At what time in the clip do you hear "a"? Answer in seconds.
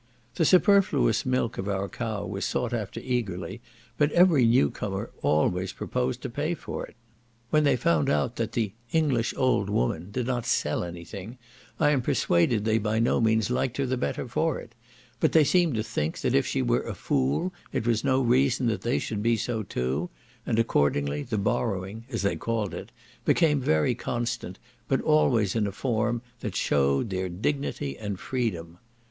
16.81-16.95, 25.67-25.71